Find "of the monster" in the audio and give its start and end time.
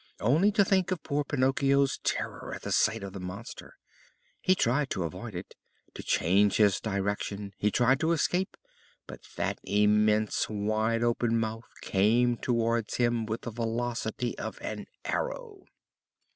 3.03-3.75